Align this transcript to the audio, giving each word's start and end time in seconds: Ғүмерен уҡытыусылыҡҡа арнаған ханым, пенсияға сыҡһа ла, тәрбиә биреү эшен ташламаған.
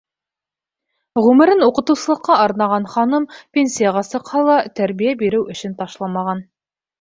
Ғүмерен 1.25 1.59
уҡытыусылыҡҡа 1.65 2.37
арнаған 2.45 2.87
ханым, 2.93 3.27
пенсияға 3.59 4.03
сыҡһа 4.09 4.43
ла, 4.49 4.57
тәрбиә 4.81 5.15
биреү 5.21 5.45
эшен 5.59 5.77
ташламаған. 5.85 6.45